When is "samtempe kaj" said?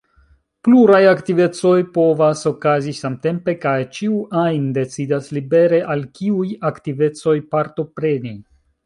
2.99-3.73